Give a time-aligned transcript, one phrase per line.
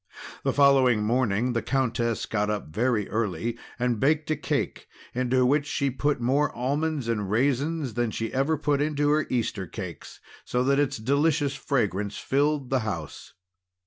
[0.43, 5.67] The following morning the Countess got up very early, and baked a cake into which
[5.67, 10.63] she put more almonds and raisins than she ever put into her Easter cakes, so
[10.63, 13.33] that its delicious fragrance filled the house.